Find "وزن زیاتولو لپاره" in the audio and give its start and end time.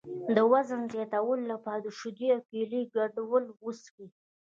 0.51-1.79